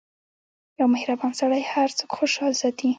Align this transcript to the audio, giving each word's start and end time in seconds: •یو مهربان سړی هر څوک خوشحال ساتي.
•یو 0.79 0.87
مهربان 0.95 1.31
سړی 1.39 1.61
هر 1.73 1.89
څوک 1.97 2.09
خوشحال 2.17 2.53
ساتي. 2.61 2.89